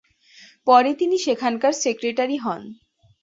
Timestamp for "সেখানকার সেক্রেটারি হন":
1.17-2.61